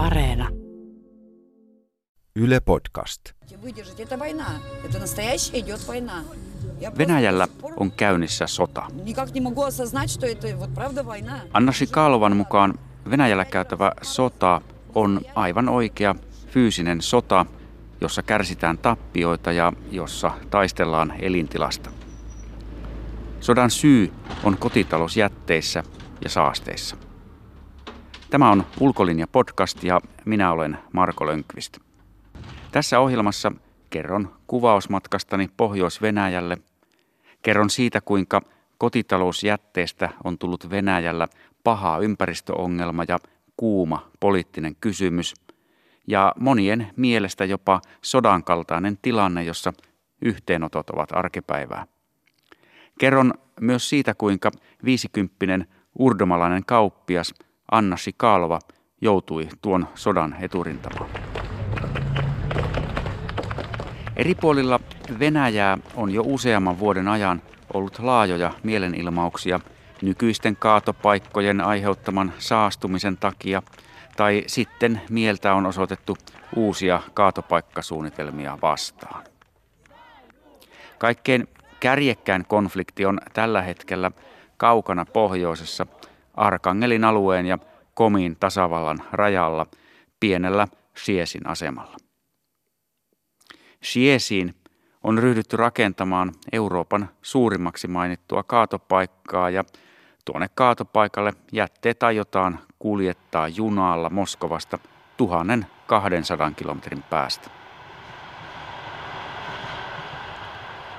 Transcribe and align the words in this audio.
Areena. 0.00 0.48
Yle 2.36 2.60
Podcast. 2.60 3.20
Venäjällä 6.98 7.48
on 7.76 7.92
käynnissä 7.92 8.46
sota. 8.46 8.86
Anna 11.52 11.72
Shikalovan 11.72 12.36
mukaan 12.36 12.78
Venäjällä 13.10 13.44
käytävä 13.44 13.92
sota 14.02 14.60
on 14.94 15.20
aivan 15.34 15.68
oikea 15.68 16.14
fyysinen 16.46 17.00
sota, 17.00 17.46
jossa 18.00 18.22
kärsitään 18.22 18.78
tappioita 18.78 19.52
ja 19.52 19.72
jossa 19.90 20.30
taistellaan 20.50 21.12
elintilasta. 21.18 21.90
Sodan 23.40 23.70
syy 23.70 24.12
on 24.44 24.56
kotitalousjätteissä 24.58 25.82
ja 26.24 26.30
saasteissa. 26.30 27.09
Tämä 28.30 28.50
on 28.50 28.66
Ulkolinja 28.80 29.26
podcast 29.26 29.84
ja 29.84 30.00
minä 30.24 30.52
olen 30.52 30.78
Marko 30.92 31.26
Lönkvist. 31.26 31.78
Tässä 32.72 33.00
ohjelmassa 33.00 33.52
kerron 33.90 34.36
kuvausmatkastani 34.46 35.48
Pohjois-Venäjälle. 35.56 36.58
Kerron 37.42 37.70
siitä, 37.70 38.00
kuinka 38.00 38.42
kotitalousjätteestä 38.78 40.10
on 40.24 40.38
tullut 40.38 40.70
Venäjällä 40.70 41.28
paha 41.64 41.98
ympäristöongelma 41.98 43.04
ja 43.08 43.18
kuuma 43.56 44.10
poliittinen 44.20 44.76
kysymys. 44.80 45.34
Ja 46.06 46.32
monien 46.38 46.90
mielestä 46.96 47.44
jopa 47.44 47.80
sodan 48.02 48.44
kaltainen 48.44 48.98
tilanne, 49.02 49.44
jossa 49.44 49.72
yhteenotot 50.22 50.90
ovat 50.90 51.08
arkipäivää. 51.12 51.86
Kerron 52.98 53.34
myös 53.60 53.88
siitä, 53.88 54.14
kuinka 54.14 54.50
viisikymppinen 54.84 55.66
urdomalainen 55.98 56.64
kauppias 56.66 57.34
Anna 57.70 57.96
Shikalova 57.96 58.58
joutui 59.00 59.48
tuon 59.62 59.88
sodan 59.94 60.36
eturintamaan. 60.40 61.10
Eri 64.16 64.34
puolilla 64.34 64.80
Venäjää 65.18 65.78
on 65.94 66.10
jo 66.10 66.22
useamman 66.24 66.78
vuoden 66.78 67.08
ajan 67.08 67.42
ollut 67.74 67.98
laajoja 67.98 68.52
mielenilmauksia 68.62 69.60
nykyisten 70.02 70.56
kaatopaikkojen 70.56 71.60
aiheuttaman 71.60 72.32
saastumisen 72.38 73.16
takia, 73.16 73.62
tai 74.16 74.44
sitten 74.46 75.00
mieltä 75.10 75.54
on 75.54 75.66
osoitettu 75.66 76.16
uusia 76.56 77.02
kaatopaikkasuunnitelmia 77.14 78.58
vastaan. 78.62 79.24
Kaikkein 80.98 81.48
kärjekkään 81.80 82.44
konflikti 82.48 83.06
on 83.06 83.20
tällä 83.32 83.62
hetkellä 83.62 84.10
kaukana 84.56 85.04
pohjoisessa 85.04 85.86
Arkangelin 86.34 87.04
alueen 87.04 87.46
ja 87.46 87.58
Komin 87.94 88.36
tasavallan 88.36 88.98
rajalla 89.12 89.66
pienellä 90.20 90.68
Siesin 90.96 91.46
asemalla. 91.46 91.96
Siesiin 93.82 94.54
on 95.02 95.18
ryhdytty 95.18 95.56
rakentamaan 95.56 96.32
Euroopan 96.52 97.08
suurimmaksi 97.22 97.88
mainittua 97.88 98.42
kaatopaikkaa 98.42 99.50
ja 99.50 99.64
tuonne 100.24 100.46
kaatopaikalle 100.54 101.32
jätteet 101.52 102.02
aiotaan 102.02 102.58
kuljettaa 102.78 103.48
junalla 103.48 104.10
Moskovasta 104.10 104.78
1200 105.16 106.50
kilometrin 106.50 107.02
päästä. 107.02 107.50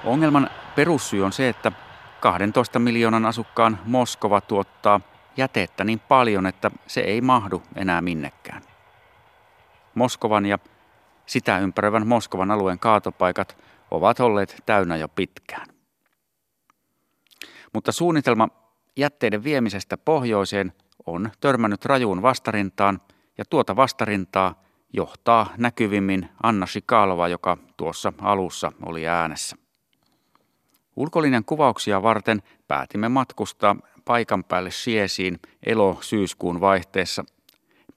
Ongelman 0.04 0.50
perussyy 0.76 1.26
on 1.26 1.32
se, 1.32 1.50
että 1.50 1.72
12 2.20 2.80
miljoonan 2.80 3.26
asukkaan 3.26 3.80
Moskova 3.86 4.42
tuottaa 4.42 5.02
jätettä 5.38 5.84
niin 5.84 6.00
paljon, 6.00 6.46
että 6.48 6.72
se 6.88 7.02
ei 7.02 7.22
mahdu 7.22 7.64
enää 7.76 8.02
minnekään. 8.02 8.62
Moskovan 9.96 10.46
ja 10.46 10.60
sitä 11.26 11.60
ympäröivän 11.60 12.08
Moskovan 12.08 12.52
alueen 12.52 12.80
kaatopaikat 12.80 13.58
ovat 13.92 14.20
olleet 14.20 14.64
täynnä 14.66 14.98
jo 14.98 15.08
pitkään. 15.08 15.68
Mutta 17.74 17.92
suunnitelma 17.92 18.48
jätteiden 18.98 19.44
viemisestä 19.44 19.98
pohjoiseen 19.98 20.74
on 21.06 21.32
törmännyt 21.40 21.86
rajuun 21.86 22.22
vastarintaan 22.22 23.02
ja 23.38 23.46
tuota 23.50 23.76
vastarintaa 23.76 24.64
johtaa 24.94 25.54
näkyvimmin 25.58 26.30
Anna 26.44 26.66
Shikalova, 26.66 27.28
joka 27.28 27.58
tuossa 27.78 28.14
alussa 28.22 28.72
oli 28.86 29.08
äänessä. 29.08 29.56
Ulkolinjan 30.96 31.46
kuvauksia 31.46 32.04
varten 32.04 32.44
päätimme 32.68 33.10
matkustaa 33.10 33.76
paikan 34.06 34.44
päälle 34.44 34.72
Siesiin 34.72 35.40
elo-syyskuun 35.64 36.62
vaihteessa. 36.62 37.26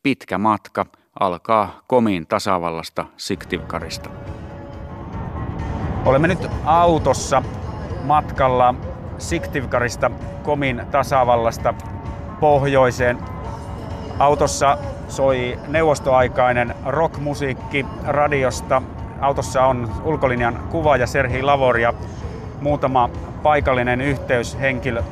Pitkä 0.03 0.39
matka 0.39 0.87
alkaa 1.21 1.81
Komin 1.87 2.27
tasavallasta 2.27 3.07
Siktivkarista. 3.17 4.11
Olemme 6.05 6.29
nyt 6.29 6.49
autossa 6.65 7.43
matkalla 8.03 8.75
Siktivkarista 9.19 10.11
Komin 10.43 10.83
tasavallasta 10.91 11.75
pohjoiseen. 12.41 13.19
Autossa 14.19 14.79
soi 15.09 15.59
neuvostoaikainen 15.69 16.75
rockmusiikki 16.87 17.87
radiosta. 18.07 18.83
Autossa 19.21 19.63
on 19.63 19.91
ulkolinjan 20.05 20.69
kuvaaja 20.71 21.07
Serhi 21.07 21.43
Lavor 21.43 21.79
ja 21.79 21.95
muutama 22.61 23.11
paikallinen 23.43 24.01
yhteyshenkilö. 24.01 25.03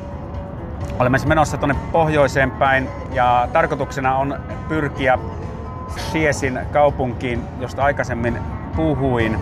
Olemme 0.99 1.17
siis 1.17 1.27
menossa 1.27 1.57
tuonne 1.57 1.75
pohjoiseen 1.91 2.51
päin 2.51 2.89
ja 3.11 3.47
tarkoituksena 3.53 4.17
on 4.17 4.39
pyrkiä 4.67 5.19
Siesin 5.97 6.59
kaupunkiin, 6.71 7.43
josta 7.59 7.83
aikaisemmin 7.83 8.39
puhuin, 8.75 9.39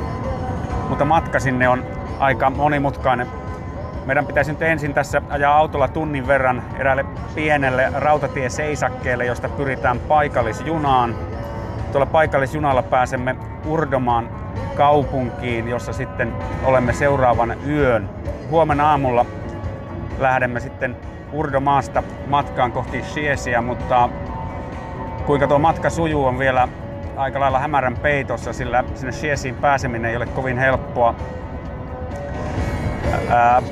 mutta 0.90 1.06
matka 1.06 1.40
sinne 1.40 1.68
on 1.68 1.84
aika 2.20 2.50
monimutkainen. 2.50 3.28
Meidän 4.06 4.26
pitäisi 4.26 4.52
nyt 4.52 4.62
ensin 4.62 4.94
tässä 4.94 5.22
ajaa 5.30 5.58
autolla 5.58 5.88
tunnin 5.88 6.28
verran 6.28 6.64
eräälle 6.80 7.06
pienelle 7.36 7.92
rautatieseisakkeelle, 7.96 9.26
josta 9.26 9.50
pyritään 9.50 10.00
paikallisjunaan. 10.00 11.16
Tuolla 11.92 12.06
paikallisjunalla 12.06 12.84
pääsemme 12.84 13.36
Urdomaan 13.66 14.30
kaupunkiin, 14.76 15.68
jossa 15.68 15.94
sitten 15.94 16.34
olemme 16.64 16.94
seuraavan 16.94 17.56
yön. 17.68 18.10
Huomenna 18.50 18.90
aamulla 18.90 19.26
lähdemme 20.20 20.60
sitten 20.60 20.98
Urdomaasta 21.34 22.04
matkaan 22.28 22.72
kohti 22.72 23.04
Siesia, 23.04 23.62
mutta 23.62 24.10
kuinka 25.26 25.48
tuo 25.48 25.60
matka 25.60 25.90
sujuu 25.90 26.26
on 26.26 26.40
vielä 26.40 26.68
aika 27.16 27.40
lailla 27.40 27.60
hämärän 27.60 27.98
peitossa, 27.98 28.54
sillä 28.54 28.84
sinne 28.96 29.12
Siesiin 29.12 29.56
pääseminen 29.56 30.12
ei 30.12 30.18
ole 30.18 30.26
kovin 30.26 30.58
helppoa. 30.58 31.16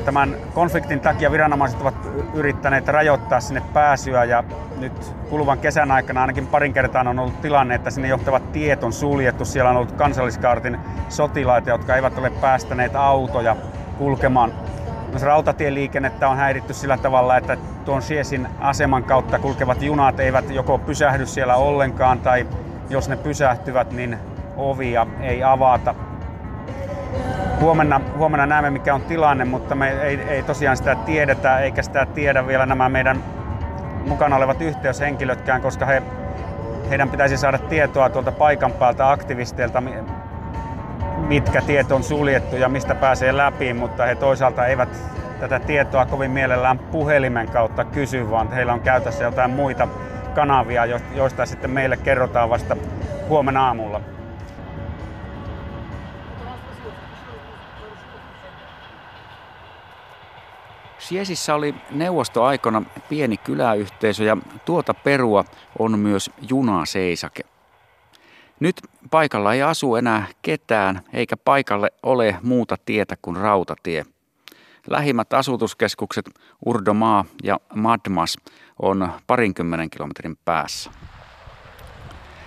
Tämän 0.06 0.36
konfliktin 0.54 1.00
takia 1.00 1.32
viranomaiset 1.32 1.82
ovat 1.82 1.96
yrittäneet 2.34 2.88
rajoittaa 2.88 3.40
sinne 3.40 3.62
pääsyä 3.74 4.24
ja 4.24 4.44
nyt 4.78 5.16
kuluvan 5.30 5.60
kesän 5.60 5.92
aikana 5.92 6.22
ainakin 6.22 6.48
parin 6.48 6.74
kertaan 6.74 7.08
on 7.08 7.20
ollut 7.20 7.42
tilanne, 7.42 7.76
että 7.76 7.90
sinne 7.90 8.08
johtavat 8.08 8.52
tiet 8.52 8.84
on 8.84 8.94
suljettu. 8.94 9.46
Siellä 9.46 9.70
on 9.70 9.76
ollut 9.76 9.92
kansalliskaartin 9.92 10.80
sotilaita, 11.10 11.70
jotka 11.70 11.96
eivät 11.96 12.18
ole 12.18 12.30
päästäneet 12.30 12.96
autoja 12.96 13.56
kulkemaan. 13.98 14.54
Myös 15.10 15.24
rautatieliikennettä 15.24 16.30
on 16.30 16.38
häiritty 16.38 16.74
sillä 16.74 16.98
tavalla, 16.98 17.38
että 17.38 17.58
tuon 17.86 18.02
Siesin 18.02 18.48
aseman 18.60 19.04
kautta 19.04 19.40
kulkevat 19.40 19.82
junat 19.82 20.20
eivät 20.20 20.50
joko 20.50 20.78
pysähdy 20.78 21.26
siellä 21.26 21.56
ollenkaan 21.56 22.20
tai 22.20 22.48
jos 22.90 23.10
ne 23.10 23.16
pysähtyvät, 23.16 23.92
niin 23.92 24.18
ovia 24.58 25.08
ei 25.22 25.44
avata. 25.44 25.96
Huomenna, 27.62 28.02
huomenna 28.18 28.46
näemme 28.46 28.70
mikä 28.70 28.96
on 28.96 29.02
tilanne, 29.02 29.46
mutta 29.46 29.76
me 29.76 29.90
ei, 29.90 30.22
ei 30.22 30.44
tosiaan 30.44 30.78
sitä 30.78 30.96
tiedetä 30.96 31.60
eikä 31.60 31.82
sitä 31.82 32.06
tiedä 32.06 32.48
vielä 32.48 32.66
nämä 32.66 32.90
meidän 32.90 33.24
mukana 34.08 34.36
olevat 34.36 34.62
yhteyshenkilötkään, 34.62 35.62
koska 35.62 35.86
he, 35.86 36.04
heidän 36.90 37.10
pitäisi 37.10 37.38
saada 37.38 37.58
tietoa 37.58 38.10
tuolta 38.10 38.32
paikan 38.32 38.72
päältä 38.72 39.12
aktivisteilta, 39.12 39.84
mitkä 41.28 41.62
tiet 41.62 41.92
on 41.92 42.04
suljettu 42.04 42.56
ja 42.56 42.70
mistä 42.70 42.96
pääsee 42.96 43.38
läpi, 43.38 43.74
mutta 43.74 44.06
he 44.06 44.16
toisaalta 44.16 44.66
eivät 44.66 44.90
tätä 45.40 45.60
tietoa 45.60 46.06
kovin 46.06 46.32
mielellään 46.32 46.80
puhelimen 46.80 47.50
kautta 47.52 47.86
kysy, 47.86 48.30
vaan 48.30 48.52
heillä 48.52 48.74
on 48.74 48.82
käytössä 48.82 49.24
jotain 49.24 49.52
muita 49.52 49.88
kanavia, 50.36 50.86
joista 51.16 51.46
sitten 51.46 51.72
meille 51.72 51.98
kerrotaan 51.98 52.50
vasta 52.50 52.78
huomenna 53.28 53.68
aamulla. 53.68 54.02
Siesissä 60.98 61.56
oli 61.56 61.76
neuvostoaikana 61.92 62.82
pieni 63.10 63.38
kyläyhteisö 63.38 64.24
ja 64.24 64.38
tuota 64.66 64.94
perua 64.94 65.46
on 65.80 66.00
myös 66.00 66.32
junaseisake. 66.50 67.44
Nyt 68.60 68.82
paikalla 69.12 69.54
ei 69.54 69.62
asu 69.62 69.96
enää 69.96 70.28
ketään, 70.42 71.02
eikä 71.14 71.38
paikalle 71.38 71.92
ole 72.04 72.36
muuta 72.44 72.76
tietä 72.86 73.16
kuin 73.22 73.38
rautatie. 73.38 74.06
Lähimmät 74.88 75.34
asutuskeskukset 75.34 76.30
Urdomaa 76.66 77.26
ja 77.44 77.60
Madmas 77.76 78.38
on 78.80 79.12
parinkymmenen 79.28 79.90
kilometrin 79.90 80.38
päässä. 80.46 80.92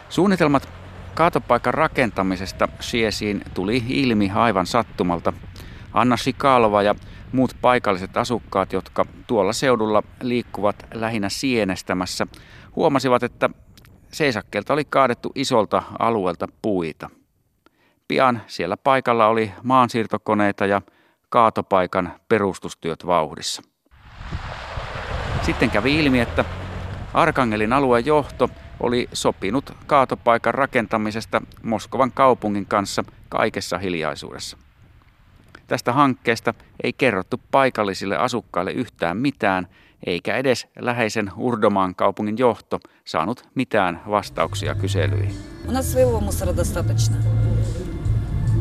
Suunnitelmat 0.08 0.68
kaatopaikan 1.14 1.74
rakentamisesta 1.74 2.68
Siesiin 2.80 3.42
tuli 3.54 3.84
ilmi 3.88 4.30
aivan 4.34 4.66
sattumalta. 4.66 5.32
Anna 5.92 6.16
Shikalova 6.16 6.82
ja 6.82 6.94
muut 7.32 7.56
paikalliset 7.60 8.16
asukkaat, 8.16 8.72
jotka 8.72 9.06
tuolla 9.26 9.52
seudulla 9.52 10.02
liikkuvat 10.22 10.86
lähinnä 10.94 11.28
sienestämässä, 11.28 12.26
huomasivat, 12.76 13.22
että 13.22 13.50
seisakkeelta 14.12 14.72
oli 14.72 14.84
kaadettu 14.84 15.32
isolta 15.34 15.82
alueelta 15.98 16.46
puita. 16.62 17.10
Pian 18.08 18.42
siellä 18.46 18.76
paikalla 18.76 19.26
oli 19.26 19.52
maansiirtokoneita 19.62 20.66
ja 20.66 20.82
kaatopaikan 21.28 22.12
perustustyöt 22.28 23.06
vauhdissa. 23.06 23.62
Sitten 25.42 25.70
kävi 25.70 25.98
ilmi, 25.98 26.20
että 26.20 26.44
Arkangelin 27.14 27.72
alueen 27.72 28.06
johto 28.06 28.50
oli 28.80 29.08
sopinut 29.12 29.70
kaatopaikan 29.86 30.54
rakentamisesta 30.54 31.42
Moskovan 31.62 32.12
kaupungin 32.12 32.66
kanssa 32.66 33.04
kaikessa 33.28 33.78
hiljaisuudessa. 33.78 34.56
Tästä 35.66 35.92
hankkeesta 35.92 36.54
ei 36.82 36.92
kerrottu 36.92 37.40
paikallisille 37.50 38.16
asukkaille 38.16 38.72
yhtään 38.72 39.16
mitään, 39.16 39.68
eikä 40.05 40.37
edes 40.37 40.67
läheisen 40.79 41.31
Urdomaan 41.37 41.95
kaupungin 41.95 42.37
johto 42.37 42.79
saanut 43.05 43.49
mitään 43.55 44.01
vastauksia 44.09 44.75
kyselyihin. 44.75 45.35
У 45.67 45.71
нас 45.71 45.91
своего 45.91 46.19
мусора 46.21 46.53
достаточно. 46.53 47.15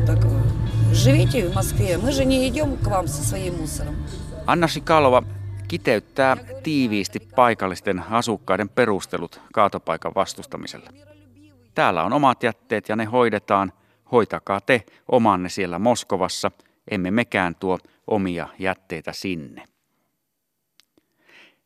Такого. 0.06 0.40
Живите 0.92 1.48
в 1.48 1.54
Москве, 1.54 1.98
мы 1.98 2.12
же 2.12 2.24
не 2.24 2.48
идем 2.48 2.76
к 2.76 2.90
вам 2.90 3.06
со 3.06 3.22
своим 3.24 3.54
мусором. 3.60 3.94
Anna 4.46 4.68
Shikalova 4.68 5.22
kiteyttää 5.68 6.36
tiiviisti 6.62 7.20
paikallisten 7.20 8.04
asukkaiden 8.10 8.68
perustelut 8.68 9.40
kaatopaikan 9.52 10.14
vastustamiselle. 10.14 10.90
Täällä 11.74 12.02
on 12.04 12.12
omat 12.12 12.42
jätteet 12.42 12.88
ja 12.88 12.96
ne 12.96 13.04
hoidetaan. 13.04 13.72
Hoitakaa 14.12 14.60
te 14.60 14.84
omanne 15.08 15.48
siellä 15.48 15.78
Moskovassa, 15.78 16.50
emme 16.90 17.10
mekään 17.10 17.54
tuo 17.54 17.78
omia 18.06 18.48
jätteitä 18.58 19.12
sinne. 19.12 19.64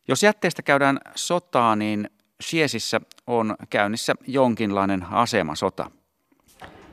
Jos 0.08 0.22
jätteestä 0.22 0.62
käydään 0.62 0.98
sotaa, 1.14 1.76
niin 1.76 2.10
Siesissä 2.40 3.00
on 3.26 3.56
käynnissä 3.70 4.14
jonkinlainen 4.26 5.06
asemasota. 5.10 5.90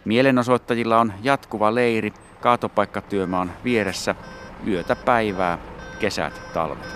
Mielenosoittajilla 0.05 0.99
on 0.99 1.13
jatkuva 1.23 1.75
leiri, 1.75 2.13
kaatopaikkatyömaan 2.41 3.51
vieressä, 3.63 4.15
yötä 4.67 4.95
päivää, 4.95 5.57
kesät, 5.99 6.41
talvet. 6.53 6.87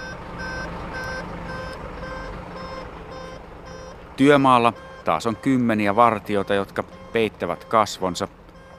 Työmaalla 4.17 4.73
taas 5.05 5.27
on 5.27 5.35
kymmeniä 5.35 5.95
vartioita, 5.95 6.53
jotka 6.53 6.83
peittävät 7.13 7.65
kasvonsa. 7.65 8.27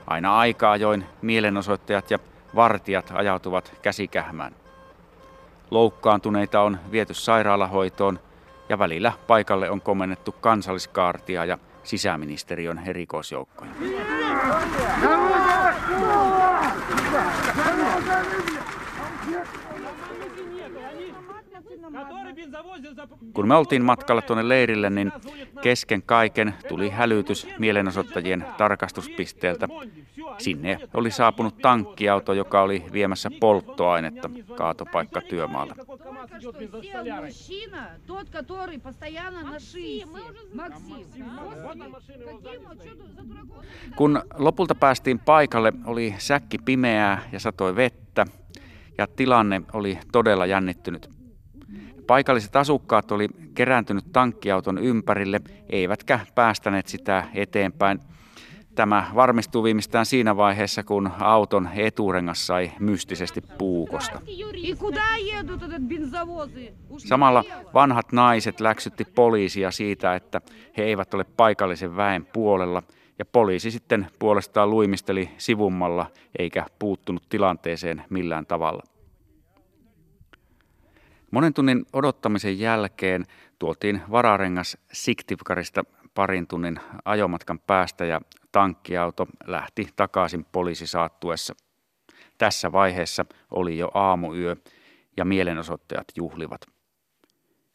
Aina 0.07 0.37
aikaa 0.37 0.77
join 0.77 1.05
mielenosoittajat 1.21 2.11
ja 2.11 2.19
vartijat 2.55 3.11
ajautuvat 3.13 3.73
käsikähmään. 3.81 4.55
Loukkaantuneita 5.71 6.61
on 6.61 6.77
viety 6.91 7.13
sairaalahoitoon 7.13 8.19
ja 8.69 8.79
välillä 8.79 9.13
paikalle 9.27 9.69
on 9.69 9.81
komennettu 9.81 10.31
kansalliskaartia 10.31 11.45
ja 11.45 11.57
sisäministeriön 11.83 12.81
erikoisjoukkoja. 12.85 13.71
Kun 23.33 23.47
me 23.47 23.55
oltiin 23.55 23.83
matkalla 23.83 24.21
tuonne 24.21 24.49
leirille, 24.49 24.89
niin 24.89 25.11
kesken 25.61 26.03
kaiken 26.03 26.53
tuli 26.67 26.89
hälytys 26.89 27.47
mielenosoittajien 27.59 28.45
tarkastuspisteeltä. 28.57 29.67
Sinne 30.37 30.79
oli 30.93 31.11
saapunut 31.11 31.57
tankkiauto, 31.57 32.33
joka 32.33 32.61
oli 32.61 32.85
viemässä 32.93 33.29
polttoainetta 33.39 34.29
kaatopaikka 34.55 35.21
työmaalle. 35.21 35.75
Kun 43.95 44.21
lopulta 44.37 44.75
päästiin 44.75 45.19
paikalle, 45.19 45.73
oli 45.85 46.15
säkki 46.17 46.57
pimeää 46.57 47.29
ja 47.31 47.39
satoi 47.39 47.75
vettä 47.75 48.25
ja 48.97 49.07
tilanne 49.07 49.61
oli 49.73 49.99
todella 50.11 50.45
jännittynyt. 50.45 51.18
Paikalliset 52.09 52.55
asukkaat 52.55 53.11
oli 53.11 53.29
kerääntynyt 53.53 54.05
tankkiauton 54.11 54.77
ympärille, 54.77 55.41
eivätkä 55.69 56.19
päästäneet 56.35 56.87
sitä 56.87 57.23
eteenpäin. 57.33 57.99
Tämä 58.75 59.11
varmistuu 59.15 59.63
viimeistään 59.63 60.05
siinä 60.05 60.37
vaiheessa, 60.37 60.83
kun 60.83 61.11
auton 61.19 61.69
eturengas 61.75 62.47
sai 62.47 62.71
mystisesti 62.79 63.41
puukosta. 63.57 64.21
Samalla 66.97 67.43
vanhat 67.73 68.11
naiset 68.11 68.59
läksytti 68.59 69.05
poliisia 69.05 69.71
siitä, 69.71 70.15
että 70.15 70.41
he 70.77 70.83
eivät 70.83 71.13
ole 71.13 71.23
paikallisen 71.23 71.95
väen 71.95 72.25
puolella, 72.25 72.83
ja 73.19 73.25
poliisi 73.25 73.71
sitten 73.71 74.07
puolestaan 74.19 74.69
luimisteli 74.69 75.29
sivummalla 75.37 76.05
eikä 76.39 76.65
puuttunut 76.79 77.23
tilanteeseen 77.29 78.03
millään 78.09 78.45
tavalla. 78.45 78.83
Monen 81.31 81.53
tunnin 81.53 81.85
odottamisen 81.93 82.59
jälkeen 82.59 83.25
tuotiin 83.59 84.01
vararengas 84.11 84.77
Siktivkarista 84.91 85.83
parin 86.13 86.47
tunnin 86.47 86.79
ajomatkan 87.05 87.59
päästä 87.59 88.05
ja 88.05 88.21
tankkiauto 88.51 89.27
lähti 89.47 89.87
takaisin 89.95 90.45
poliisisaattuessa. 90.51 91.55
Tässä 92.37 92.71
vaiheessa 92.71 93.25
oli 93.51 93.77
jo 93.77 93.91
aamuyö 93.93 94.55
ja 95.17 95.25
mielenosoittajat 95.25 96.07
juhlivat. 96.15 96.61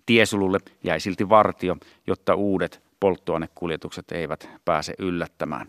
Tiesululle 0.06 0.58
jäi 0.84 1.00
silti 1.00 1.28
vartio, 1.28 1.76
jotta 2.06 2.34
uudet 2.34 2.82
polttoainekuljetukset 3.00 4.12
eivät 4.12 4.48
pääse 4.64 4.94
yllättämään. 4.98 5.66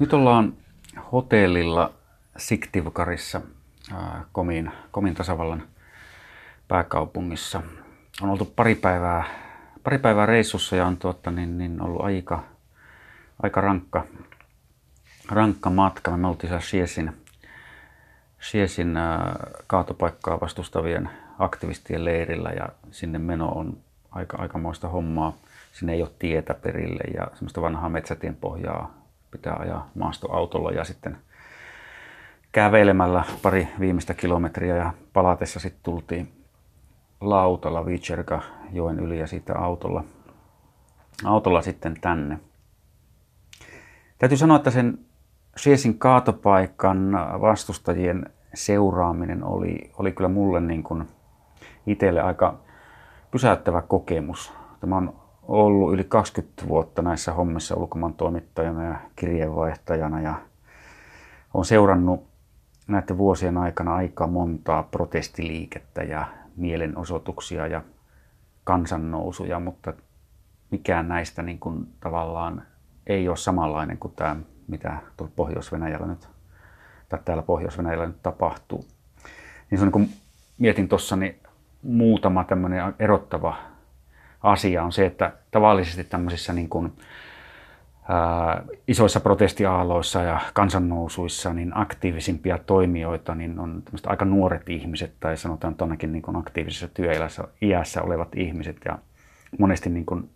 Nyt 0.00 0.12
ollaan 0.12 0.52
hotellilla 1.12 1.92
Siktivkarissa, 2.36 3.40
Komin, 4.32 4.72
Komin 4.90 5.14
tasavallan 5.14 5.62
pääkaupungissa. 6.68 7.62
On 8.22 8.30
oltu 8.30 8.44
pari 8.44 8.74
päivää, 8.74 9.24
pari 9.84 9.98
päivää 9.98 10.26
reissussa 10.26 10.76
ja 10.76 10.86
on 10.86 10.96
tuotta, 10.96 11.30
niin, 11.30 11.58
niin 11.58 11.82
ollut 11.82 12.04
aika, 12.04 12.42
aika 13.42 13.60
rankka, 13.60 14.04
rankka 15.28 15.70
matka. 15.70 16.16
Me 16.16 16.26
oltiin 16.26 16.48
siellä 16.48 16.64
Siesin, 16.64 17.12
Siesin 18.40 18.98
kaatopaikkaa 19.66 20.40
vastustavien 20.40 21.10
aktivistien 21.38 22.04
leirillä 22.04 22.50
ja 22.50 22.68
sinne 22.90 23.18
meno 23.18 23.48
on 23.48 23.76
aika, 24.10 24.36
aikamoista 24.36 24.88
hommaa. 24.88 25.36
Sinne 25.72 25.92
ei 25.92 26.02
ole 26.02 26.10
tietä 26.18 26.54
perille 26.54 27.02
ja 27.14 27.26
semmoista 27.34 27.62
vanhaa 27.62 27.88
metsätien 27.88 28.36
pohjaa 28.36 28.99
pitää 29.30 29.56
ajaa 29.56 29.90
maastoautolla 29.94 30.70
ja 30.70 30.84
sitten 30.84 31.18
kävelemällä 32.52 33.24
pari 33.42 33.68
viimeistä 33.80 34.14
kilometriä 34.14 34.76
ja 34.76 34.92
palatessa 35.12 35.60
sitten 35.60 35.82
tultiin 35.82 36.32
lautalla 37.20 37.86
Vicherka 37.86 38.42
joen 38.72 39.00
yli 39.00 39.18
ja 39.18 39.26
siitä 39.26 39.58
autolla, 39.58 40.04
autolla 41.24 41.62
sitten 41.62 42.00
tänne. 42.00 42.38
Täytyy 44.18 44.38
sanoa, 44.38 44.56
että 44.56 44.70
sen 44.70 44.98
Siesin 45.56 45.98
kaatopaikan 45.98 47.12
vastustajien 47.40 48.26
seuraaminen 48.54 49.44
oli, 49.44 49.90
oli 49.98 50.12
kyllä 50.12 50.28
mulle 50.28 50.60
niin 50.60 50.82
kuin 50.82 51.08
itselle 51.86 52.20
aika 52.20 52.58
pysäyttävä 53.30 53.82
kokemus. 53.82 54.52
Tämä 54.80 54.96
on 54.96 55.14
ollut 55.42 55.94
yli 55.94 56.04
20 56.04 56.68
vuotta 56.68 57.02
näissä 57.02 57.32
hommissa 57.32 57.76
ulkomaan 57.76 58.14
toimittajana 58.14 58.84
ja 58.84 58.94
kirjeenvaihtajana 59.16 60.20
ja 60.20 60.34
olen 61.54 61.64
seurannut 61.64 62.26
näiden 62.88 63.18
vuosien 63.18 63.58
aikana 63.58 63.94
aika 63.94 64.26
montaa 64.26 64.82
protestiliikettä 64.82 66.02
ja 66.02 66.26
mielenosoituksia 66.56 67.66
ja 67.66 67.82
kansannousuja, 68.64 69.60
mutta 69.60 69.92
mikään 70.70 71.08
näistä 71.08 71.42
niin 71.42 71.58
kuin 71.58 71.86
tavallaan 72.00 72.62
ei 73.06 73.28
ole 73.28 73.36
samanlainen 73.36 73.98
kuin 73.98 74.14
tämä, 74.16 74.36
mitä 74.68 74.96
tuolla 75.16 75.32
Pohjois-Venäjällä 75.36 76.06
nyt, 76.06 76.28
tai 77.08 77.18
täällä 77.24 77.42
Pohjois-Venäjällä 77.42 78.06
nyt 78.06 78.22
tapahtuu. 78.22 78.84
Niin 79.70 79.78
se 79.78 79.84
on 79.84 79.86
niin 79.86 79.92
kuin, 79.92 80.10
mietin 80.58 80.88
tuossa 80.88 81.16
niin 81.16 81.36
muutama 81.82 82.44
tämmöinen 82.44 82.94
erottava 82.98 83.56
asia 84.42 84.82
on 84.82 84.92
se, 84.92 85.06
että 85.06 85.32
tavallisesti 85.50 86.04
tämmöisissä 86.04 86.52
niin 86.52 86.68
kuin 86.68 86.92
isoissa 88.88 89.20
protestiaaloissa 89.20 90.22
ja 90.22 90.40
kansannousuissa 90.54 91.52
niin 91.52 91.72
aktiivisimpia 91.74 92.58
toimijoita 92.58 93.34
niin 93.34 93.58
on 93.58 93.82
aika 94.06 94.24
nuoret 94.24 94.68
ihmiset 94.68 95.12
tai 95.20 95.36
sanotaan 95.36 95.74
tuonnakin 95.74 96.12
niin 96.12 96.36
aktiivisessa 96.36 96.88
työelämässä 96.88 97.44
iässä 97.62 98.02
olevat 98.02 98.28
ihmiset 98.36 98.76
ja 98.84 98.98
monesti 99.58 99.90
niin 99.90 100.06
kuin 100.06 100.30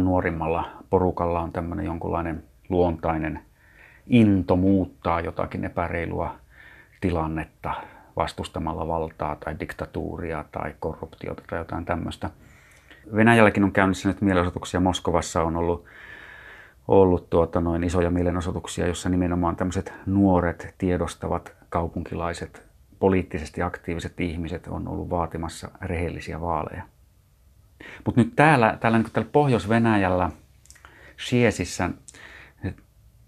nuorimmalla 0.00 0.70
porukalla 0.90 1.40
on 1.40 1.52
tämmöinen 1.52 1.86
jonkunlainen 1.86 2.44
luontainen 2.68 3.40
into 4.06 4.56
muuttaa 4.56 5.20
jotakin 5.20 5.64
epäreilua 5.64 6.34
tilannetta 7.00 7.74
vastustamalla 8.16 8.88
valtaa 8.88 9.36
tai 9.36 9.56
diktatuuria 9.60 10.44
tai 10.52 10.74
korruptiota 10.80 11.42
tai 11.50 11.58
jotain 11.58 11.84
tämmöistä. 11.84 12.30
Venäjälläkin 13.14 13.64
on 13.64 13.72
käynnissä 13.72 14.08
nyt 14.08 14.20
mielenosoituksia. 14.20 14.80
Moskovassa 14.80 15.42
on 15.42 15.56
ollut, 15.56 15.84
ollut 16.88 17.30
tuota 17.30 17.60
noin 17.60 17.84
isoja 17.84 18.10
mielenosoituksia, 18.10 18.86
jossa 18.86 19.08
nimenomaan 19.08 19.56
tämmöiset 19.56 19.92
nuoret, 20.06 20.74
tiedostavat 20.78 21.52
kaupunkilaiset, 21.68 22.66
poliittisesti 22.98 23.62
aktiiviset 23.62 24.20
ihmiset 24.20 24.66
on 24.66 24.88
ollut 24.88 25.10
vaatimassa 25.10 25.68
rehellisiä 25.82 26.40
vaaleja. 26.40 26.82
Mutta 28.04 28.20
nyt 28.20 28.36
täällä, 28.36 28.76
täällä, 28.80 28.98
niin 28.98 29.12
täällä 29.12 29.30
Pohjois-Venäjällä, 29.32 30.30
Siesissä, 31.16 31.90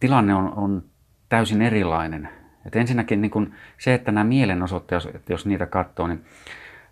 tilanne 0.00 0.34
on, 0.34 0.52
on 0.56 0.82
täysin 1.28 1.62
erilainen. 1.62 2.28
Et 2.66 2.76
ensinnäkin 2.76 3.20
niin 3.20 3.30
kun 3.30 3.52
se, 3.78 3.94
että 3.94 4.12
nämä 4.12 4.24
mielenosoittajat, 4.24 5.28
jos 5.28 5.46
niitä 5.46 5.66
katsoo, 5.66 6.06
niin 6.06 6.24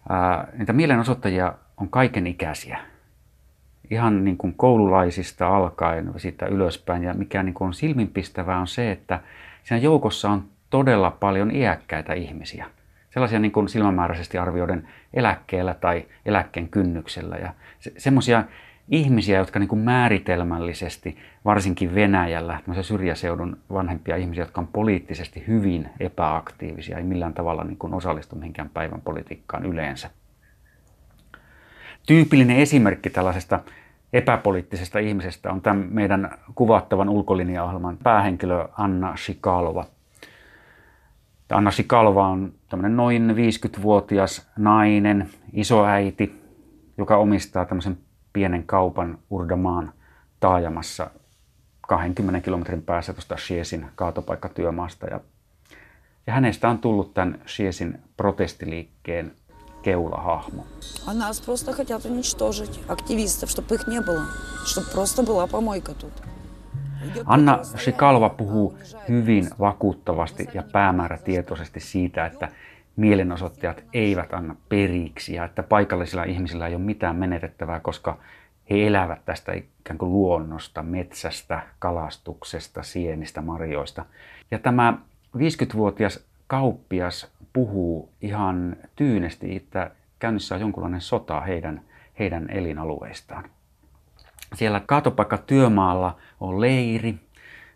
ää, 0.08 0.48
niitä 0.58 0.72
mielenosoittajia 0.72 1.54
on 1.76 1.88
kaiken 1.88 2.26
ikäisiä. 2.26 2.78
Ihan 3.90 4.24
niin 4.24 4.36
kuin 4.36 4.54
koululaisista 4.56 5.56
alkaen 5.56 6.12
siitä 6.16 6.46
ylöspäin. 6.46 7.02
Ja 7.02 7.14
mikä 7.14 7.42
niin 7.42 7.54
kuin 7.54 7.66
on 7.66 7.74
silminpistävää 7.74 8.58
on 8.58 8.66
se, 8.66 8.90
että 8.90 9.20
siinä 9.62 9.82
joukossa 9.82 10.30
on 10.30 10.44
todella 10.70 11.10
paljon 11.10 11.50
iäkkäitä 11.50 12.12
ihmisiä. 12.12 12.66
Sellaisia 13.10 13.38
niin 13.38 13.52
kuin 13.52 13.68
silmämääräisesti 13.68 14.38
arvioiden 14.38 14.88
eläkkeellä 15.14 15.74
tai 15.74 16.04
eläkkeen 16.26 16.68
kynnyksellä. 16.68 17.36
Ja 17.36 17.54
se, 17.80 17.92
semmoisia 17.98 18.44
ihmisiä, 18.88 19.38
jotka 19.38 19.58
niin 19.58 19.68
kuin 19.68 19.78
määritelmällisesti, 19.78 21.18
varsinkin 21.44 21.94
Venäjällä, 21.94 22.60
syrjäseudun 22.82 23.56
vanhempia 23.72 24.16
ihmisiä, 24.16 24.42
jotka 24.42 24.60
on 24.60 24.66
poliittisesti 24.66 25.44
hyvin 25.46 25.88
epäaktiivisia, 26.00 26.98
ei 26.98 27.04
millään 27.04 27.34
tavalla 27.34 27.64
niin 27.64 27.78
kuin 27.78 27.94
osallistu 27.94 28.36
mihinkään 28.36 28.70
päivän 28.70 29.00
politiikkaan 29.00 29.66
yleensä. 29.66 30.10
Tyypillinen 32.06 32.56
esimerkki 32.56 33.10
tällaisesta 33.10 33.60
epäpoliittisesta 34.12 34.98
ihmisestä 34.98 35.52
on 35.52 35.60
tämän 35.60 35.86
meidän 35.90 36.30
kuvattavan 36.54 37.08
ulkolinjaohjelman 37.08 37.98
päähenkilö 38.02 38.68
Anna 38.78 39.16
Shikalova. 39.16 39.86
Anna 41.50 41.70
Shikalova 41.70 42.28
on 42.28 42.52
tämmöinen 42.68 42.96
noin 42.96 43.30
50-vuotias 43.30 44.50
nainen, 44.58 45.30
isoäiti, 45.52 46.40
joka 46.98 47.16
omistaa 47.16 47.64
tämmöisen 47.64 47.98
pienen 48.32 48.62
kaupan 48.66 49.18
Urdamaan 49.30 49.92
taajamassa 50.40 51.10
20 51.80 52.40
kilometrin 52.40 52.82
päässä 52.82 53.12
tuosta 53.12 53.36
Shiesin 53.36 53.86
kaatopaikkatyömaasta. 53.94 55.06
Ja, 55.06 55.20
ja 56.26 56.32
hänestä 56.32 56.68
on 56.68 56.78
tullut 56.78 57.14
tämän 57.14 57.38
Shiesin 57.46 57.98
protestiliikkeen 58.16 59.32
keulahahmo. 59.83 60.65
А 61.05 61.13
нас 61.13 61.39
просто 61.39 61.73
хотят 61.73 62.05
уничтожить, 62.05 62.79
активистов, 62.87 63.49
чтобы 63.49 63.75
их 63.75 63.87
не 63.87 64.01
было, 64.01 64.25
чтобы 64.65 64.87
просто 64.91 65.23
была 65.23 65.47
помойка 65.47 65.93
тут. 65.93 66.13
Anna 67.25 67.59
Shikalva 67.77 68.29
puhuu 68.29 68.77
hyvin 69.09 69.49
vakuuttavasti 69.59 70.47
ja 70.53 70.63
päämäärätietoisesti 70.71 71.79
siitä, 71.79 72.25
että 72.25 72.49
mielenosoittajat 72.95 73.83
eivät 73.93 74.33
anna 74.33 74.55
periksi 74.69 75.33
ja 75.33 75.45
että 75.45 75.63
paikallisilla 75.63 76.23
ihmisillä 76.23 76.67
ei 76.67 76.75
ole 76.75 76.83
mitään 76.83 77.15
menetettävää, 77.15 77.79
koska 77.79 78.17
he 78.69 78.87
elävät 78.87 79.25
tästä 79.25 79.53
ikään 79.53 79.97
kuin 79.97 80.11
luonnosta, 80.11 80.83
metsästä, 80.83 81.61
kalastuksesta, 81.79 82.83
sienistä, 82.83 83.41
marjoista. 83.41 84.05
Ja 84.51 84.59
tämä 84.59 84.97
50-vuotias 85.37 86.19
kauppias 86.54 87.32
puhuu 87.52 88.12
ihan 88.20 88.76
tyynesti, 88.96 89.56
että 89.56 89.90
käynnissä 90.18 90.54
on 90.54 90.60
jonkunlainen 90.60 91.00
sota 91.00 91.40
heidän, 91.40 91.80
heidän 92.18 92.50
elinalueistaan. 92.50 93.44
Siellä 94.54 94.80
kaatopaikka 94.86 95.38
työmaalla 95.38 96.16
on 96.40 96.60
leiri, 96.60 97.14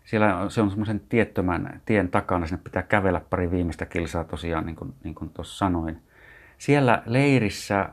siellä 0.05 0.49
se 0.49 0.61
on 0.61 0.69
semmoisen 0.69 0.99
tiettömän 0.99 1.81
tien 1.85 2.09
takana, 2.09 2.47
sinne 2.47 2.61
pitää 2.63 2.83
kävellä 2.83 3.21
pari 3.29 3.51
viimeistä 3.51 3.85
kilsaa 3.85 4.23
tosiaan, 4.23 4.65
niin 4.65 4.75
kuin, 4.75 4.93
niin 5.03 5.15
kuin 5.15 5.29
tuossa 5.29 5.57
sanoin. 5.57 6.01
Siellä 6.57 7.03
leirissä 7.05 7.89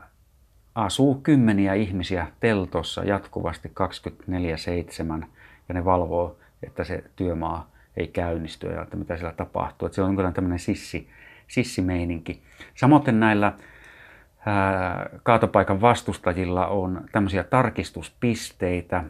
asuu 0.75 1.15
kymmeniä 1.15 1.73
ihmisiä 1.73 2.27
teltossa 2.39 3.03
jatkuvasti 3.03 3.71
24-7 5.21 5.25
ja 5.69 5.73
ne 5.73 5.85
valvoo, 5.85 6.37
että 6.63 6.83
se 6.83 7.03
työmaa 7.15 7.76
ei 7.97 8.07
käynnisty 8.07 8.67
ja 8.67 8.81
että 8.81 8.97
mitä 8.97 9.17
siellä 9.17 9.33
tapahtuu. 9.33 9.85
Että 9.85 9.95
se 9.95 10.01
on 10.01 10.15
kyllä 10.15 10.31
tämmöinen 10.31 10.59
sissi, 10.59 11.09
sissimeininki. 11.47 12.41
Samoin 12.75 13.19
näillä 13.19 13.53
ää, 14.45 15.09
kaatopaikan 15.23 15.81
vastustajilla 15.81 16.67
on 16.67 17.01
tämmöisiä 17.11 17.43
tarkistuspisteitä, 17.43 19.03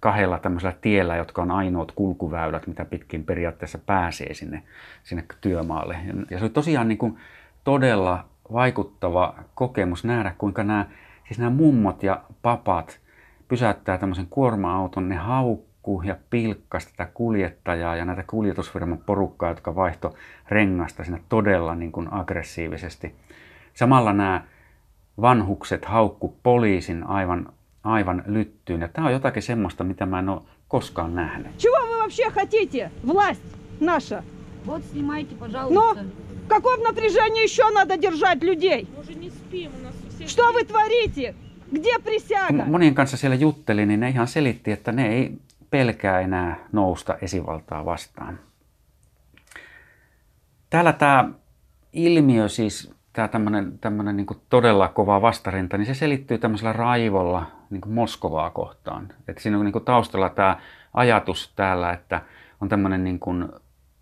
kahdella 0.00 0.38
tämmöisellä 0.38 0.76
tiellä, 0.80 1.16
jotka 1.16 1.42
on 1.42 1.50
ainoat 1.50 1.92
kulkuväylät, 1.92 2.66
mitä 2.66 2.84
pitkin 2.84 3.24
periaatteessa 3.24 3.78
pääsee 3.78 4.34
sinne, 4.34 4.62
sinne 5.02 5.24
työmaalle. 5.40 5.98
Ja 6.30 6.38
se 6.38 6.44
oli 6.44 6.50
tosiaan 6.50 6.88
niin 6.88 6.98
kuin 6.98 7.18
todella 7.64 8.24
vaikuttava 8.52 9.34
kokemus 9.54 10.04
nähdä, 10.04 10.34
kuinka 10.38 10.64
nämä, 10.64 10.86
siis 11.26 11.38
nämä 11.38 11.50
mummot 11.50 12.02
ja 12.02 12.22
papat 12.42 13.00
pysäyttää 13.48 13.98
tämmöisen 13.98 14.26
kuorma-auton, 14.30 15.08
ne 15.08 15.16
haukkuu 15.16 15.69
ja 16.05 16.15
pilkkas 16.29 16.85
tätä 16.85 17.11
kuljettajaa 17.13 17.95
ja 17.95 18.05
näitä 18.05 18.23
kuljetusfirman 18.27 18.97
porukkaa, 19.05 19.49
jotka 19.49 19.75
vaihto 19.75 20.13
rengasta 20.49 21.03
sinne 21.03 21.21
todella 21.29 21.75
niin 21.75 21.91
kuin 21.91 22.13
aggressiivisesti. 22.13 23.15
Samalla 23.73 24.13
nämä 24.13 24.41
vanhukset 25.21 25.85
haukku 25.85 26.35
poliisin 26.43 27.03
aivan 27.03 27.49
aivan 27.83 28.23
lyttyyn. 28.25 28.81
Ja 28.81 28.87
tämä 28.87 29.07
on 29.07 29.13
jotakin 29.13 29.43
semmoista, 29.43 29.83
mitä 29.83 30.05
mä 30.05 30.19
en 30.19 30.29
ole 30.29 30.41
koskaan 30.67 31.15
nähnyt. 31.15 31.57
Чего 31.57 31.77
вы 31.89 31.97
вообще 31.99 32.29
хотите, 32.31 32.91
власть 33.07 33.55
наша? 33.79 34.23
Вот 34.67 34.83
снимайте, 34.83 35.35
пожалуйста. 35.35 35.73
Но 35.73 35.95
в 36.45 36.47
каком 36.47 36.81
напряжении 36.83 37.43
еще 37.43 37.63
надо 37.73 37.97
держать 37.97 38.43
людей? 38.43 38.87
Мы 38.95 39.01
уже 39.01 39.13
не 39.13 39.29
спим, 39.29 39.71
у 39.79 39.83
нас 39.83 39.95
у 40.05 40.09
всех... 40.09 40.29
Что 40.29 40.51
вы 40.53 40.63
творите? 40.63 41.35
Где 41.71 41.99
присяга? 41.99 42.63
Kun 42.63 42.71
monien 42.71 42.95
kanssa 42.95 43.17
siellä 43.17 43.35
juttelin, 43.35 43.87
niin 43.87 43.99
ne 43.99 44.09
ihan 44.09 44.27
selitti, 44.27 44.71
että 44.71 44.91
ne 44.91 45.07
ei 45.07 45.37
pelkää 45.70 46.20
enää 46.20 46.56
nousta 46.72 47.16
esivaltaa 47.22 47.84
vastaan. 47.84 48.38
Täällä 50.70 50.92
tämä 50.92 51.28
ilmiö 51.92 52.48
siis 52.48 52.94
tämä 53.12 53.28
tämmöinen, 53.28 53.78
tämmöinen 53.78 54.16
niin 54.16 54.26
todella 54.48 54.88
kova 54.88 55.22
vastarinta, 55.22 55.78
niin 55.78 55.86
se 55.86 55.94
selittyy 55.94 56.38
tämmöisellä 56.38 56.72
raivolla 56.72 57.46
niin 57.70 57.80
Moskovaa 57.86 58.50
kohtaan. 58.50 59.08
Että 59.28 59.42
siinä 59.42 59.58
on 59.58 59.64
niin 59.64 59.84
taustalla 59.84 60.28
tämä 60.28 60.56
ajatus 60.94 61.52
täällä, 61.56 61.92
että 61.92 62.22
on 62.60 62.68
tämmöinen 62.68 63.04
niin 63.04 63.18
kuin 63.18 63.48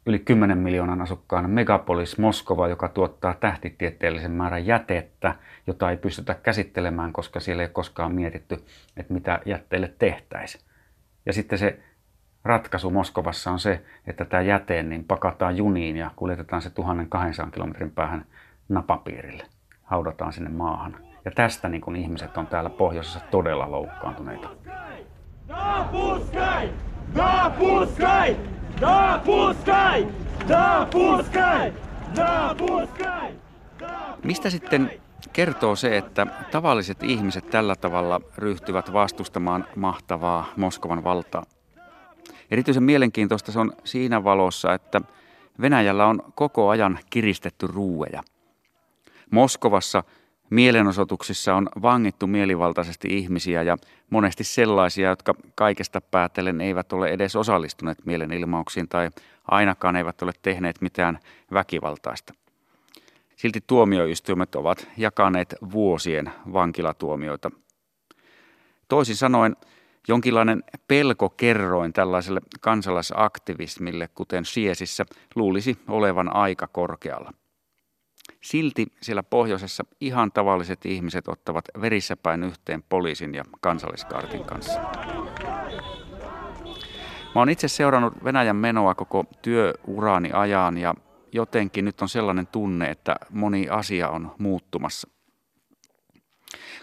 yli 0.06 0.18
10 0.18 0.58
miljoonan 0.58 1.00
asukkaan 1.00 1.50
megapolis 1.50 2.18
Moskova, 2.18 2.68
joka 2.68 2.88
tuottaa 2.88 3.34
tähtitieteellisen 3.34 4.30
määrän 4.30 4.66
jätettä, 4.66 5.34
jota 5.66 5.90
ei 5.90 5.96
pystytä 5.96 6.34
käsittelemään, 6.34 7.12
koska 7.12 7.40
siellä 7.40 7.62
ei 7.62 7.66
ole 7.66 7.72
koskaan 7.72 8.14
mietitty, 8.14 8.64
että 8.96 9.14
mitä 9.14 9.40
jätteille 9.46 9.94
tehtäisiin. 9.98 10.67
Ja 11.28 11.32
sitten 11.32 11.58
se 11.58 11.78
ratkaisu 12.44 12.90
Moskovassa 12.90 13.50
on 13.50 13.58
se, 13.58 13.82
että 14.06 14.24
tämä 14.24 14.42
jäte 14.42 14.82
niin 14.82 15.04
pakataan 15.04 15.56
juniin 15.56 15.96
ja 15.96 16.10
kuljetetaan 16.16 16.62
se 16.62 16.70
1200 16.70 17.50
kilometrin 17.50 17.90
päähän 17.90 18.24
napapiirille, 18.68 19.46
haudataan 19.82 20.32
sinne 20.32 20.50
maahan. 20.50 20.96
Ja 21.24 21.30
tästä 21.30 21.68
niin 21.68 21.80
kun 21.80 21.96
ihmiset 21.96 22.36
on 22.36 22.46
täällä 22.46 22.70
pohjoisessa 22.70 23.20
todella 23.30 23.70
loukkaantuneita. 23.70 24.48
Mistä 34.24 34.50
sitten 34.50 34.90
kertoo 35.32 35.76
se, 35.76 35.96
että 35.96 36.26
tavalliset 36.50 37.02
ihmiset 37.02 37.50
tällä 37.50 37.76
tavalla 37.76 38.20
ryhtyvät 38.36 38.92
vastustamaan 38.92 39.66
mahtavaa 39.76 40.52
Moskovan 40.56 41.04
valtaa? 41.04 41.44
Erityisen 42.50 42.82
mielenkiintoista 42.82 43.52
se 43.52 43.58
on 43.58 43.72
siinä 43.84 44.24
valossa, 44.24 44.74
että 44.74 45.00
Venäjällä 45.60 46.06
on 46.06 46.22
koko 46.34 46.68
ajan 46.68 46.98
kiristetty 47.10 47.66
ruueja– 47.66 48.22
Moskovassa 49.30 50.04
Mielenosoituksissa 50.50 51.54
on 51.54 51.68
vangittu 51.82 52.26
mielivaltaisesti 52.26 53.08
ihmisiä 53.18 53.62
ja 53.62 53.76
monesti 54.10 54.44
sellaisia, 54.44 55.08
jotka 55.08 55.34
kaikesta 55.54 56.00
päätellen 56.00 56.60
eivät 56.60 56.92
ole 56.92 57.08
edes 57.08 57.36
osallistuneet 57.36 57.98
mielenilmauksiin 58.06 58.88
tai 58.88 59.10
ainakaan 59.48 59.96
eivät 59.96 60.22
ole 60.22 60.32
tehneet 60.42 60.80
mitään 60.80 61.18
väkivaltaista. 61.52 62.34
Silti 63.38 63.60
tuomioistuimet 63.66 64.54
ovat 64.54 64.88
jakaneet 64.96 65.54
vuosien 65.72 66.32
vankilatuomioita. 66.52 67.50
Toisin 68.88 69.16
sanoen, 69.16 69.56
jonkinlainen 70.08 70.64
pelkokerroin 70.88 71.92
tällaiselle 71.92 72.40
kansalaisaktivismille, 72.60 74.08
kuten 74.14 74.44
Siesissä, 74.44 75.06
luulisi 75.34 75.78
olevan 75.88 76.36
aika 76.36 76.66
korkealla. 76.66 77.32
Silti 78.40 78.86
siellä 79.02 79.22
pohjoisessa 79.22 79.84
ihan 80.00 80.32
tavalliset 80.32 80.86
ihmiset 80.86 81.28
ottavat 81.28 81.64
verissä 81.80 82.16
päin 82.16 82.44
yhteen 82.44 82.82
poliisin 82.88 83.34
ja 83.34 83.44
kansalliskartin 83.60 84.44
kanssa. 84.44 84.80
Mä 87.34 87.40
oon 87.40 87.50
itse 87.50 87.68
seurannut 87.68 88.24
Venäjän 88.24 88.56
menoa 88.56 88.94
koko 88.94 89.24
työuraani 89.42 90.30
ajan 90.32 90.78
ja 90.78 90.94
jotenkin 91.32 91.84
nyt 91.84 92.02
on 92.02 92.08
sellainen 92.08 92.46
tunne, 92.46 92.90
että 92.90 93.16
moni 93.30 93.68
asia 93.68 94.08
on 94.08 94.34
muuttumassa. 94.38 95.08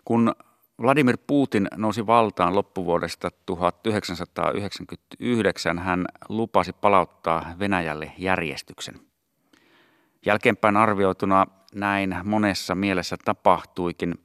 Kun 0.05 0.35
Vladimir 0.81 1.17
Putin 1.27 1.67
nousi 1.75 2.07
valtaan 2.07 2.55
loppuvuodesta 2.55 3.29
1999, 3.45 5.79
hän 5.79 6.05
lupasi 6.29 6.73
palauttaa 6.73 7.55
Venäjälle 7.59 8.11
järjestyksen. 8.17 8.99
Jälkeenpäin 10.25 10.77
arvioituna 10.77 11.47
näin 11.75 12.17
monessa 12.23 12.75
mielessä 12.75 13.17
tapahtuikin. 13.25 14.15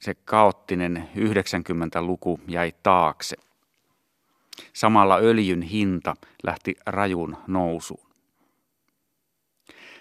Se 0.00 0.14
kaoottinen 0.14 1.08
90-luku 1.16 2.40
jäi 2.48 2.72
taakse. 2.82 3.36
Samalla 4.72 5.16
öljyn 5.16 5.62
hinta 5.62 6.16
lähti 6.42 6.76
rajun 6.86 7.36
nousuun. 7.46 8.05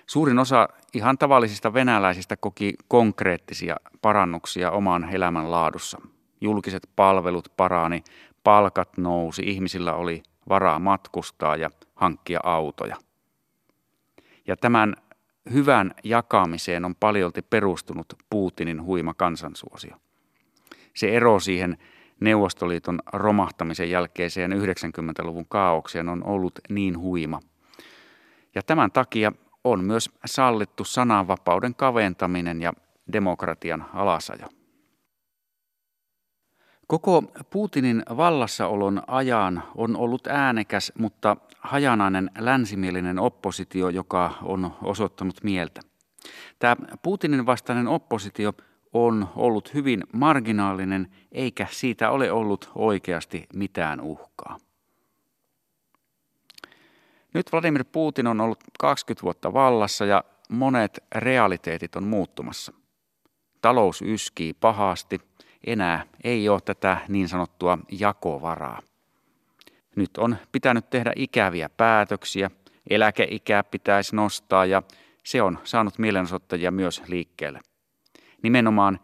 Suurin 0.05 0.39
osa 0.39 0.69
ihan 0.93 1.17
tavallisista 1.17 1.73
venäläisistä 1.73 2.37
koki 2.37 2.73
konkreettisia 2.87 3.75
parannuksia 4.01 4.71
oman 4.71 5.09
elämän 5.15 5.51
laadussa. 5.51 6.01
Julkiset 6.41 6.89
palvelut 6.95 7.53
parani, 7.57 8.03
palkat 8.43 8.97
nousi, 8.97 9.41
ihmisillä 9.45 9.93
oli 9.93 10.23
varaa 10.49 10.79
matkustaa 10.79 11.55
ja 11.55 11.69
hankkia 11.95 12.39
autoja. 12.43 12.95
Ja 14.47 14.57
tämän 14.57 14.95
hyvän 15.53 15.91
jakamiseen 16.03 16.85
on 16.85 16.95
paljolti 16.95 17.41
perustunut 17.41 18.13
Putinin 18.29 18.83
huima 18.83 19.13
kansansuosio. 19.13 19.95
Se 20.93 21.15
ero 21.15 21.39
siihen 21.39 21.77
Neuvostoliiton 22.19 22.99
romahtamisen 23.13 23.89
jälkeiseen 23.89 24.51
90-luvun 24.51 25.45
kaaukseen 25.49 26.09
on 26.09 26.23
ollut 26.23 26.59
niin 26.69 26.99
huima. 26.99 27.39
Ja 28.55 28.61
tämän 28.63 28.91
takia 28.91 29.31
on 29.65 29.83
myös 29.83 30.09
sallittu 30.25 30.83
sananvapauden 30.83 31.75
kaventaminen 31.75 32.61
ja 32.61 32.73
demokratian 33.13 33.85
alasajo. 33.93 34.47
Koko 36.87 37.23
Putinin 37.49 38.03
vallassaolon 38.17 39.01
ajan 39.07 39.63
on 39.75 39.95
ollut 39.95 40.27
äänekäs, 40.27 40.91
mutta 40.99 41.37
hajanainen 41.59 42.31
länsimielinen 42.37 43.19
oppositio, 43.19 43.89
joka 43.89 44.33
on 44.43 44.71
osoittanut 44.83 45.43
mieltä. 45.43 45.81
Tämä 46.59 46.75
Putinin 47.01 47.45
vastainen 47.45 47.87
oppositio 47.87 48.53
on 48.93 49.27
ollut 49.35 49.73
hyvin 49.73 50.03
marginaalinen, 50.13 51.11
eikä 51.31 51.67
siitä 51.71 52.11
ole 52.11 52.31
ollut 52.31 52.71
oikeasti 52.75 53.47
mitään 53.53 54.01
uhkaa. 54.01 54.57
Nyt 57.35 57.51
Vladimir 57.51 57.85
Putin 57.91 58.27
on 58.27 58.41
ollut 58.41 58.59
20 58.79 59.23
vuotta 59.23 59.53
vallassa 59.53 60.05
ja 60.05 60.23
monet 60.49 61.03
realiteetit 61.15 61.95
on 61.95 62.03
muuttumassa. 62.03 62.73
Talous 63.61 64.01
yskii 64.01 64.53
pahasti, 64.53 65.21
enää 65.67 66.05
ei 66.23 66.49
ole 66.49 66.61
tätä 66.61 66.97
niin 67.07 67.27
sanottua 67.27 67.77
jakovaraa. 67.91 68.81
Nyt 69.95 70.17
on 70.17 70.37
pitänyt 70.51 70.89
tehdä 70.89 71.13
ikäviä 71.15 71.69
päätöksiä, 71.69 72.51
eläkeikää 72.89 73.63
pitäisi 73.63 74.15
nostaa 74.15 74.65
ja 74.65 74.83
se 75.23 75.41
on 75.41 75.57
saanut 75.63 75.99
mielenosoittajia 75.99 76.71
myös 76.71 77.01
liikkeelle. 77.07 77.59
Nimenomaan 78.43 78.99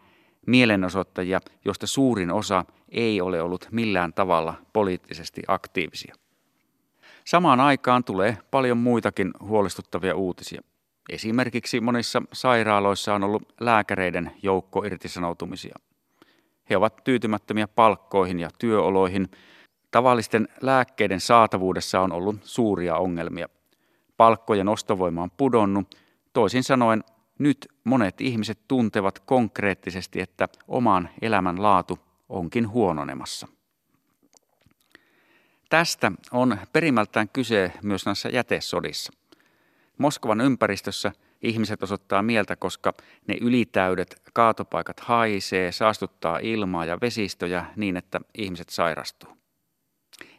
mielenosoittajia, 0.46 1.40
joista 1.64 1.86
suurin 1.86 2.30
osa 2.30 2.64
ei 2.88 3.20
ole 3.20 3.42
ollut 3.42 3.68
millään 3.70 4.12
tavalla 4.12 4.54
poliittisesti 4.72 5.42
aktiivisia. 5.48 6.14
Samaan 7.24 7.60
aikaan 7.60 8.04
tulee 8.04 8.38
paljon 8.50 8.78
muitakin 8.78 9.30
huolestuttavia 9.40 10.16
uutisia. 10.16 10.62
Esimerkiksi 11.08 11.80
monissa 11.80 12.22
sairaaloissa 12.32 13.14
on 13.14 13.24
ollut 13.24 13.52
lääkäreiden 13.60 14.32
joukko 14.42 14.84
irtisanoutumisia. 14.84 15.74
He 16.70 16.76
ovat 16.76 17.04
tyytymättömiä 17.04 17.68
palkkoihin 17.68 18.40
ja 18.40 18.50
työoloihin. 18.58 19.28
Tavallisten 19.90 20.48
lääkkeiden 20.60 21.20
saatavuudessa 21.20 22.00
on 22.00 22.12
ollut 22.12 22.36
suuria 22.42 22.96
ongelmia. 22.96 23.48
Palkkojen 24.16 24.68
ostovoima 24.68 25.22
on 25.22 25.30
pudonnut. 25.30 25.94
Toisin 26.32 26.64
sanoen, 26.64 27.04
nyt 27.38 27.68
monet 27.84 28.20
ihmiset 28.20 28.58
tuntevat 28.68 29.18
konkreettisesti, 29.18 30.20
että 30.20 30.48
oman 30.68 31.08
elämän 31.22 31.62
laatu 31.62 31.98
onkin 32.28 32.68
huononemassa. 32.68 33.48
Tästä 35.72 36.12
on 36.30 36.58
perimältään 36.72 37.28
kyse 37.28 37.72
myös 37.82 38.06
näissä 38.06 38.28
jätesodissa. 38.28 39.12
Moskovan 39.98 40.40
ympäristössä 40.40 41.12
ihmiset 41.42 41.82
osoittaa 41.82 42.22
mieltä, 42.22 42.56
koska 42.56 42.94
ne 43.28 43.36
ylitäydet 43.40 44.22
kaatopaikat 44.32 45.00
haisee, 45.00 45.72
saastuttaa 45.72 46.38
ilmaa 46.38 46.84
ja 46.84 46.98
vesistöjä 47.00 47.66
niin, 47.76 47.96
että 47.96 48.20
ihmiset 48.38 48.68
sairastuu. 48.68 49.36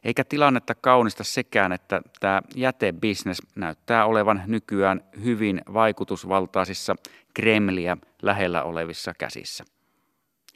Eikä 0.03 0.23
tilannetta 0.23 0.75
kaunista 0.75 1.23
sekään, 1.23 1.71
että 1.71 2.01
tämä 2.19 2.41
jätebisnes 2.55 3.37
näyttää 3.55 4.05
olevan 4.05 4.43
nykyään 4.47 5.03
hyvin 5.23 5.61
vaikutusvaltaisissa 5.73 6.95
Kremliä 7.33 7.97
lähellä 8.21 8.63
olevissa 8.63 9.13
käsissä. 9.13 9.63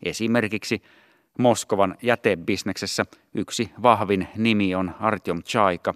Esimerkiksi 0.03 0.81
Moskovan 1.37 1.95
jätebisneksessä 2.01 3.05
yksi 3.33 3.71
vahvin 3.81 4.27
nimi 4.37 4.75
on 4.75 4.95
Artyom 4.99 5.43
Chaika. 5.43 5.93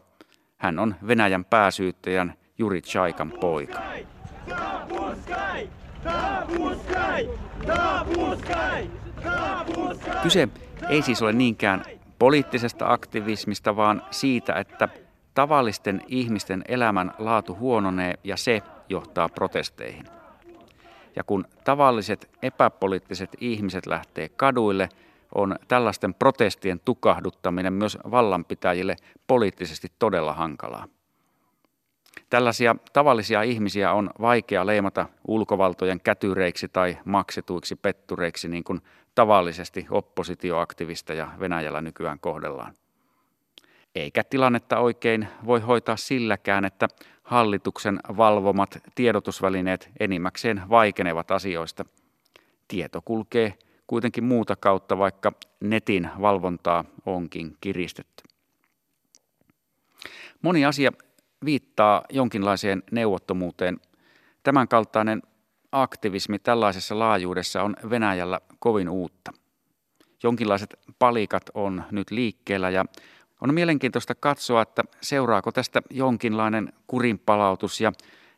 Hän 0.57 0.79
on 0.79 0.95
Venäjän 1.07 1.45
pääsyyttäjän 1.45 2.33
Juri 2.57 2.81
Chaikan 2.81 3.33
poika. 3.41 3.81
Kyse 10.23 10.49
ei 10.89 11.01
siis 11.01 11.21
ole 11.21 11.33
niinkään 11.33 11.83
poliittisesta 12.19 12.93
aktivismista, 12.93 13.75
vaan 13.75 14.01
siitä, 14.11 14.53
että 14.53 14.89
tavallisten 15.33 16.01
ihmisten 16.07 16.63
elämän 16.67 17.11
laatu 17.17 17.55
huononee 17.55 18.13
ja 18.23 18.37
se 18.37 18.61
johtaa 18.89 19.29
protesteihin. 19.29 20.05
Ja 21.15 21.23
kun 21.23 21.45
tavalliset 21.63 22.29
epäpoliittiset 22.41 23.29
ihmiset 23.39 23.85
lähtee 23.85 24.29
kaduille– 24.29 24.89
on 25.35 25.55
tällaisten 25.67 26.13
protestien 26.13 26.79
tukahduttaminen 26.85 27.73
myös 27.73 27.97
vallanpitäjille 28.11 28.95
poliittisesti 29.27 29.87
todella 29.99 30.33
hankalaa. 30.33 30.87
Tällaisia 32.29 32.75
tavallisia 32.93 33.41
ihmisiä 33.41 33.93
on 33.93 34.09
vaikea 34.21 34.65
leimata 34.65 35.05
ulkovaltojen 35.27 36.01
kätyreiksi 36.01 36.67
tai 36.67 36.97
maksetuiksi 37.05 37.75
pettureiksi 37.75 38.47
niin 38.47 38.63
kuin 38.63 38.81
tavallisesti 39.15 39.87
oppositioaktivista 39.89 41.13
ja 41.13 41.31
Venäjällä 41.39 41.81
nykyään 41.81 42.19
kohdellaan. 42.19 42.73
Eikä 43.95 44.23
tilannetta 44.23 44.79
oikein 44.79 45.27
voi 45.45 45.59
hoitaa 45.59 45.97
silläkään, 45.97 46.65
että 46.65 46.87
hallituksen 47.23 47.99
valvomat 48.17 48.79
tiedotusvälineet 48.95 49.89
enimmäkseen 49.99 50.61
vaikenevat 50.69 51.31
asioista. 51.31 51.85
Tieto 52.67 53.01
kulkee 53.05 53.53
kuitenkin 53.91 54.23
muuta 54.23 54.55
kautta, 54.55 54.97
vaikka 54.97 55.33
netin 55.59 56.09
valvontaa 56.21 56.85
onkin 57.05 57.57
kiristetty. 57.61 58.23
Moni 60.41 60.65
asia 60.65 60.91
viittaa 61.45 62.03
jonkinlaiseen 62.09 62.83
neuvottomuuteen. 62.91 63.79
Tämänkaltainen 64.43 65.21
aktivismi 65.71 66.39
tällaisessa 66.39 66.99
laajuudessa 66.99 67.63
on 67.63 67.75
Venäjällä 67.89 68.39
kovin 68.59 68.89
uutta. 68.89 69.31
Jonkinlaiset 70.23 70.75
palikat 70.99 71.43
on 71.53 71.83
nyt 71.91 72.11
liikkeellä 72.11 72.69
ja 72.69 72.85
on 73.41 73.53
mielenkiintoista 73.53 74.15
katsoa, 74.15 74.61
että 74.61 74.83
seuraako 75.01 75.51
tästä 75.51 75.81
jonkinlainen 75.89 76.73
kurinpalautus 76.87 77.81
ja 77.81 77.91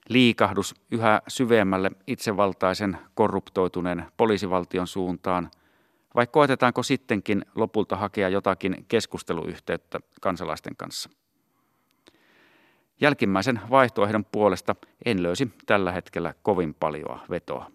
liikahdus 0.10 0.76
yhä 0.92 1.22
syvemmälle 1.28 1.92
itsevaltaisen 2.08 2.98
korruptoituneen 3.16 4.06
poliisivaltion 4.18 4.88
suuntaan, 4.88 5.52
vai 6.16 6.28
koetetaanko 6.28 6.84
sittenkin 6.84 7.46
lopulta 7.56 7.96
hakea 7.96 8.30
jotakin 8.30 8.86
keskusteluyhteyttä 8.88 10.00
kansalaisten 10.22 10.76
kanssa? 10.76 11.10
Jälkimmäisen 13.02 13.62
vaihtoehdon 13.70 14.26
puolesta 14.26 14.76
en 15.06 15.24
löysi 15.24 15.52
tällä 15.66 15.92
hetkellä 15.92 16.34
kovin 16.44 16.74
paljoa 16.74 17.20
vetoa. 17.30 17.72